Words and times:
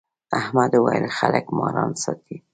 احمد 0.39 0.71
وويل: 0.75 1.05
خلک 1.19 1.45
ماران 1.57 1.91
ساتي. 2.03 2.35